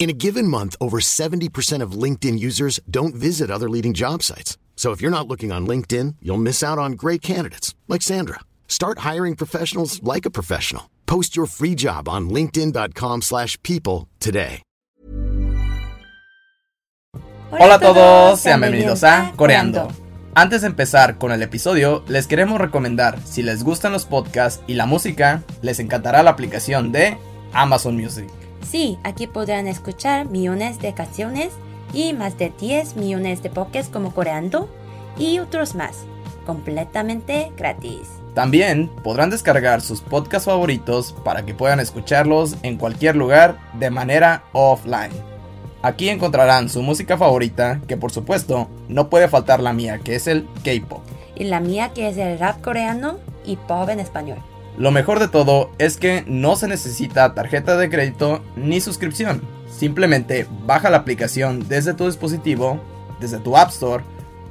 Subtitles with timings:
[0.00, 4.56] In a given month, over 70% of LinkedIn users don't visit other leading job sites.
[4.74, 8.40] So if you're not looking on LinkedIn, you'll miss out on great candidates like Sandra.
[8.66, 10.84] Start hiring professionals like a professional.
[11.04, 14.62] Post your free job on linkedin.com/people slash people today.
[17.50, 19.88] Hola a todos, sean bienvenidos a Coreando.
[20.34, 24.74] Antes de empezar con el episodio, les queremos recomendar, si les gustan los podcasts y
[24.74, 27.18] la música, les encantará la aplicación de
[27.52, 28.39] Amazon Music.
[28.62, 31.52] Sí, aquí podrán escuchar millones de canciones
[31.92, 34.68] y más de 10 millones de podcasts como Coreando
[35.18, 36.04] y otros más,
[36.46, 38.08] completamente gratis.
[38.34, 44.44] También podrán descargar sus podcasts favoritos para que puedan escucharlos en cualquier lugar de manera
[44.52, 45.10] offline.
[45.82, 50.26] Aquí encontrarán su música favorita, que por supuesto no puede faltar la mía, que es
[50.26, 51.00] el K-Pop.
[51.36, 54.38] Y la mía que es el rap coreano y pop en español.
[54.80, 59.46] Lo mejor de todo es que no se necesita tarjeta de crédito ni suscripción.
[59.70, 62.80] Simplemente baja la aplicación desde tu dispositivo,
[63.20, 64.02] desde tu App Store,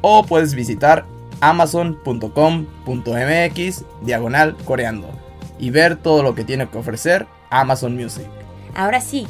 [0.01, 1.07] o puedes visitar
[1.41, 5.09] amazon.com.mx diagonal coreando
[5.57, 8.27] y ver todo lo que tiene que ofrecer Amazon Music.
[8.75, 9.27] Ahora sí,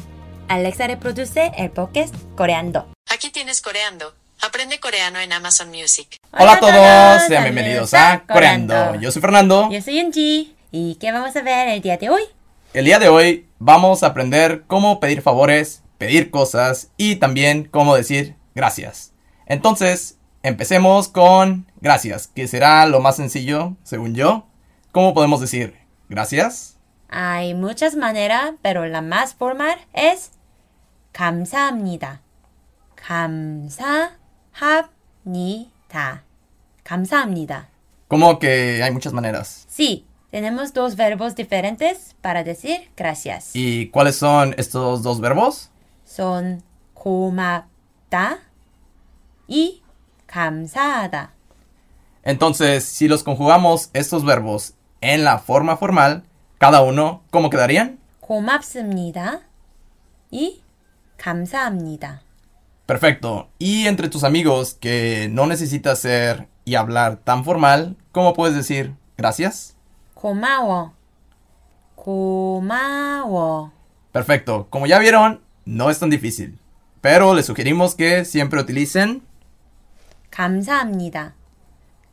[0.48, 2.86] Alexa reproduce el podcast Coreando.
[3.08, 4.12] Aquí tienes Coreando.
[4.42, 6.16] Aprende coreano en Amazon Music.
[6.32, 8.96] Hola, a todos, sean bienvenidos a Coreando.
[8.96, 9.70] Yo soy Fernando.
[9.70, 10.59] Yo soy Yunji.
[10.71, 12.21] ¿Y qué vamos a ver el día de hoy?
[12.73, 17.95] El día de hoy vamos a aprender cómo pedir favores, pedir cosas y también cómo
[17.95, 19.13] decir gracias.
[19.45, 24.47] Entonces, empecemos con gracias, que será lo más sencillo, según yo.
[24.91, 25.75] ¿Cómo podemos decir
[26.09, 26.77] gracias?
[27.09, 30.31] Hay muchas maneras, pero la más formal es
[31.11, 32.21] 감사합니다.
[32.95, 34.15] 감사합니다.
[36.83, 37.69] 감사합니다.
[38.07, 39.65] Como que hay muchas maneras.
[39.69, 43.51] Sí, tenemos dos verbos diferentes para decir gracias.
[43.53, 45.69] ¿Y cuáles son estos dos verbos?
[46.03, 46.61] Son
[46.93, 48.39] 고맙다
[49.47, 49.81] y
[50.25, 51.31] 감사하다.
[52.23, 56.23] Entonces, si los conjugamos estos verbos en la forma formal,
[56.57, 57.99] cada uno, ¿cómo quedarían?
[58.19, 59.41] 고맙습니다
[60.31, 60.61] y
[61.17, 62.23] 감사합니다.
[62.87, 63.49] Perfecto.
[63.59, 68.95] Y entre tus amigos que no necesitas ser y hablar tan formal, ¿cómo puedes decir
[69.17, 69.75] gracias?
[70.19, 70.93] 고마워.
[71.95, 73.71] 고마워.
[74.11, 74.67] Perfecto.
[74.69, 76.59] Como ya vieron, no es tan difícil.
[77.01, 79.23] Pero les sugerimos que siempre utilicen
[80.29, 81.35] 감사합니다.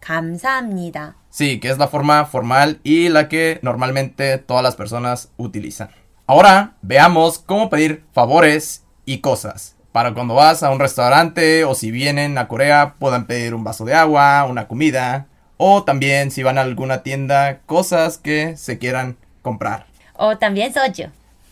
[0.00, 1.16] 감사합니다.
[1.30, 5.90] Sí, que es la forma formal y la que normalmente todas las personas utilizan.
[6.26, 9.76] Ahora veamos cómo pedir favores y cosas.
[9.92, 13.84] Para cuando vas a un restaurante o si vienen a Corea puedan pedir un vaso
[13.84, 15.26] de agua, una comida
[15.56, 19.86] o también si van a alguna tienda cosas que se quieran comprar.
[20.14, 21.10] O también soju.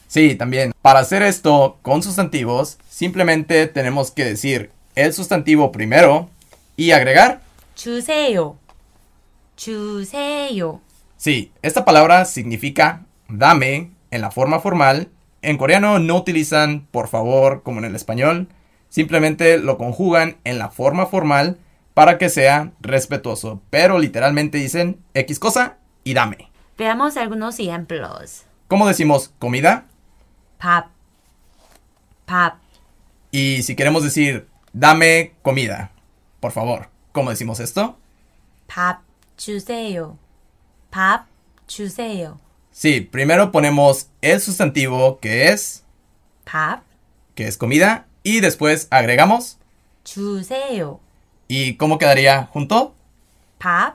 [0.09, 0.73] Sí, también.
[0.83, 6.29] Para hacer esto con sustantivos, simplemente tenemos que decir el sustantivo primero
[6.77, 7.41] y agregar
[7.77, 8.57] 주세요.
[9.57, 10.81] 주세요.
[11.17, 15.09] Sí, esta palabra significa dame en la forma formal.
[15.43, 18.49] En coreano no utilizan por favor como en el español.
[18.89, 21.59] Simplemente lo conjugan en la forma formal
[21.95, 23.61] para que sea respetuoso.
[23.71, 26.51] Pero literalmente dicen X cosa y dame.
[26.79, 28.45] Veamos algunos ejemplos.
[28.69, 29.87] ¿Cómo decimos comida?
[30.59, 30.89] 밥.
[32.27, 32.55] 밥.
[33.31, 35.91] Y si queremos decir dame comida,
[36.41, 37.97] por favor, ¿cómo decimos esto?
[38.69, 39.03] 밥
[39.37, 40.17] 주세요.
[40.91, 41.27] 밥
[41.67, 42.39] 주세요.
[42.73, 45.85] Sí, primero ponemos el sustantivo que es,
[46.45, 46.83] 밥
[47.35, 49.59] que es comida, y después agregamos,
[50.05, 51.01] 주세요.
[51.49, 52.95] ¿y cómo quedaría junto?
[53.59, 53.95] 밥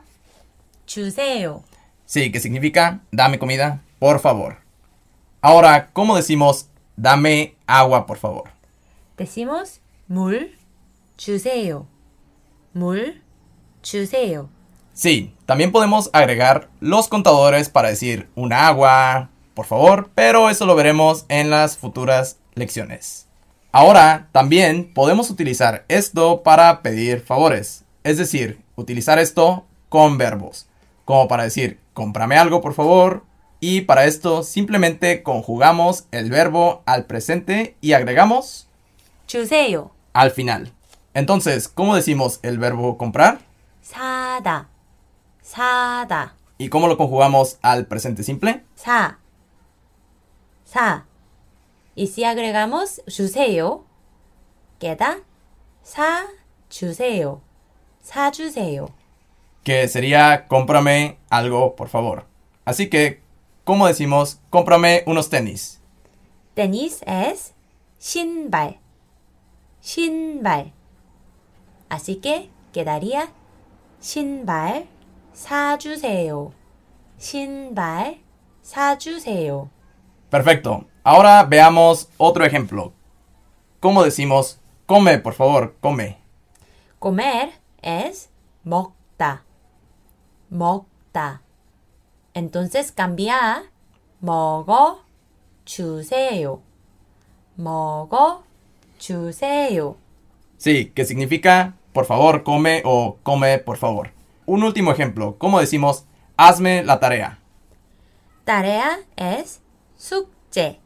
[0.86, 1.64] 주세요.
[2.06, 4.58] Sí, que significa dame comida, por favor.
[5.42, 8.50] Ahora, ¿cómo decimos dame agua, por favor?
[9.18, 10.58] decimos 물
[11.18, 11.88] 주세요.
[12.74, 13.22] 물
[13.82, 14.50] 주세요.
[14.94, 20.76] Sí, también podemos agregar los contadores para decir una agua, por favor, pero eso lo
[20.76, 23.28] veremos en las futuras lecciones.
[23.72, 30.68] Ahora, también podemos utilizar esto para pedir favores, es decir, utilizar esto con verbos,
[31.04, 33.24] como para decir cómprame algo, por favor,
[33.60, 38.68] y para esto simplemente conjugamos el verbo al presente y agregamos
[39.28, 39.92] 주세요.
[40.14, 40.72] al final.
[41.14, 43.40] Entonces, ¿cómo decimos el verbo comprar?
[43.82, 44.68] 사다,
[45.42, 48.64] 사다, ¿Y cómo lo conjugamos al presente simple?
[48.76, 49.18] 사,
[50.66, 51.06] 사.
[52.00, 53.86] Y si agregamos 주세요,
[54.80, 55.24] queda
[55.84, 56.28] 사
[56.70, 57.42] 주세요,
[58.02, 58.90] 사 주세요.
[59.64, 62.26] Que sería cómprame algo, por favor.
[62.66, 63.22] Así que,
[63.64, 65.82] ¿cómo decimos cómprame unos tenis?
[66.54, 67.54] tenis es
[68.00, 68.80] 신발,
[69.82, 70.74] 신발.
[71.90, 73.30] Así que quedaría
[74.02, 74.88] 신발
[75.34, 76.52] 사주세요,
[77.18, 78.20] 신발
[78.62, 79.70] 사주세요.
[80.30, 80.86] Perfecto.
[81.03, 82.93] Ahora veamos otro ejemplo.
[83.81, 86.19] ¿Cómo decimos come, por favor, come?
[86.99, 87.51] Comer
[87.83, 88.29] es
[88.65, 89.43] mokta.
[90.51, 91.43] Mokta.
[92.35, 93.65] Entonces cambia
[94.21, 95.03] mogo
[95.65, 96.61] chuseo.
[97.57, 98.43] Mogo
[98.99, 99.97] chuseo.
[100.59, 104.13] Sí, que significa por favor, come o come, por favor.
[104.47, 105.37] Un último ejemplo.
[105.39, 106.05] ¿Cómo decimos
[106.37, 107.39] hazme la tarea?
[108.45, 109.61] Tarea es
[109.97, 110.79] sukje.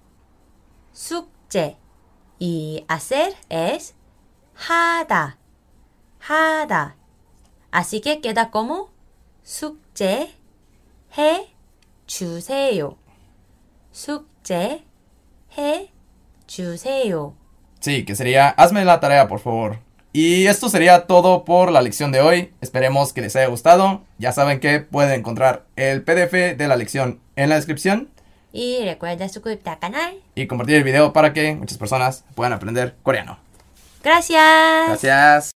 [0.93, 1.77] 숙제.
[2.39, 3.95] Y hacer es
[4.55, 5.37] 하다,
[6.19, 6.95] 하다.
[7.71, 8.89] Así que queda como
[9.43, 10.33] 숙제
[11.17, 11.47] 해
[12.07, 12.97] 주세요.
[13.91, 14.83] 숙제
[15.57, 15.91] 해
[16.47, 17.33] 주세요.
[17.81, 19.79] Sí, que sería hazme la tarea, por favor.
[20.11, 22.53] Y esto sería todo por la lección de hoy.
[22.61, 24.01] Esperemos que les haya gustado.
[24.17, 28.09] Ya saben que pueden encontrar el PDF de la lección en la descripción
[28.54, 30.14] Y recuerda suscribirte al canal.
[30.36, 33.36] y compartir el video para que muchas personas puedan aprender coreano.
[34.02, 34.86] Gracias.
[34.86, 35.50] Gracias.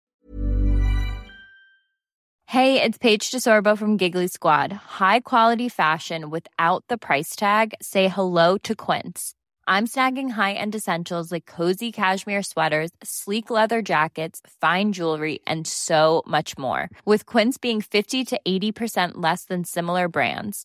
[2.47, 4.73] Hey, it's Paige DeSorbo from Giggly Squad.
[4.99, 7.75] High quality fashion without the price tag.
[7.81, 9.35] Say hello to Quince.
[9.69, 16.23] I'm snagging high-end essentials like cozy cashmere sweaters, sleek leather jackets, fine jewelry, and so
[16.27, 16.89] much more.
[17.05, 20.65] With Quince being 50 to 80% less than similar brands.